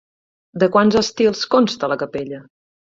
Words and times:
De 0.63 0.69
quants 0.77 0.99
estils 1.03 1.47
consta 1.57 1.95
la 1.95 2.03
capella? 2.05 2.45